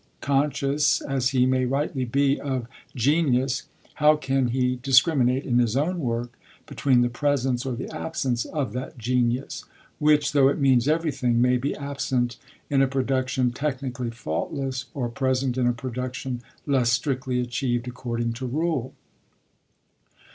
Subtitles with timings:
[0.19, 2.65] Conscious, as he may rightly be, of
[2.95, 6.33] genius, how can he discriminate, in his own work,
[6.65, 9.63] between the presence or the absence of that genius,
[9.99, 12.37] which, though it means everything, may be absent
[12.67, 18.47] in a production technically faultless, or present in a production less strictly achieved according to
[18.47, 18.95] rule?